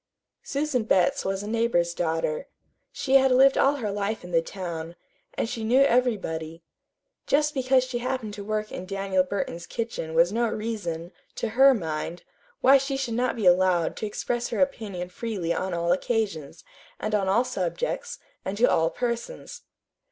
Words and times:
Susan 0.41 0.83
Betts 0.83 1.23
was 1.23 1.43
a 1.43 1.47
neighbor's 1.47 1.93
daughter. 1.93 2.47
She 2.91 3.17
had 3.17 3.29
lived 3.31 3.55
all 3.55 3.75
her 3.75 3.91
life 3.91 4.23
in 4.23 4.31
the 4.31 4.41
town, 4.41 4.95
and 5.35 5.47
she 5.47 5.63
knew 5.63 5.81
everybody. 5.81 6.63
Just 7.27 7.53
because 7.53 7.83
she 7.83 7.99
happened 7.99 8.33
to 8.33 8.43
work 8.43 8.71
in 8.71 8.87
Daniel 8.87 9.21
Burton's 9.23 9.67
kitchen 9.67 10.15
was 10.15 10.33
no 10.33 10.49
reason, 10.49 11.11
to 11.35 11.49
her 11.49 11.75
mind, 11.75 12.23
why 12.61 12.79
she 12.79 12.97
should 12.97 13.13
not 13.13 13.35
be 13.35 13.45
allowed 13.45 13.95
to 13.97 14.07
express 14.07 14.47
her 14.47 14.59
opinion 14.59 15.09
freely 15.09 15.53
on 15.53 15.71
all 15.71 15.91
occasions, 15.91 16.63
and 16.99 17.13
on 17.13 17.27
all 17.29 17.43
subjects, 17.43 18.17
and 18.43 18.57
to 18.57 18.65
all 18.65 18.89
persons. 18.89 19.61